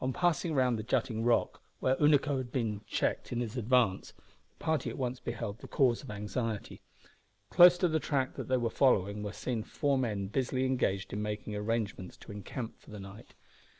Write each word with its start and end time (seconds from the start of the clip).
On 0.00 0.12
passing 0.12 0.54
round 0.54 0.78
the 0.78 0.84
jutting 0.84 1.24
rock, 1.24 1.60
where 1.80 1.96
Unaco 1.96 2.36
had 2.38 2.52
been 2.52 2.82
checked 2.86 3.32
in 3.32 3.40
his 3.40 3.56
advance, 3.56 4.12
the 4.12 4.54
party 4.64 4.90
at 4.90 4.96
once 4.96 5.18
beheld 5.18 5.58
the 5.58 5.66
cause 5.66 6.04
of 6.04 6.10
anxiety. 6.12 6.82
Close 7.50 7.76
to 7.78 7.88
the 7.88 7.98
track 7.98 8.36
they 8.36 8.58
were 8.58 8.70
following 8.70 9.24
were 9.24 9.32
seen 9.32 9.64
four 9.64 9.98
men 9.98 10.28
busily 10.28 10.66
engaged 10.66 11.12
in 11.12 11.20
making 11.20 11.56
arrangements 11.56 12.16
to 12.18 12.30
encamp 12.30 12.78
for 12.78 12.90
the 12.92 13.00
night. 13.00 13.34